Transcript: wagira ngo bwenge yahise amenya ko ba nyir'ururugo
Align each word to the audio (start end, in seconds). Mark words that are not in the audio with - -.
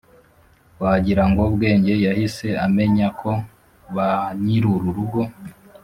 wagira 0.81 1.23
ngo 1.31 1.43
bwenge 1.53 1.93
yahise 2.05 2.47
amenya 2.65 3.07
ko 3.19 3.31
ba 3.95 4.09
nyir'ururugo 4.43 5.21